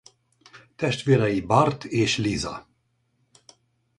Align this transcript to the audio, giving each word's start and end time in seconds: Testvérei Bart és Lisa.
Testvérei 0.75 1.41
Bart 1.41 1.83
és 2.05 2.17
Lisa. 2.17 2.57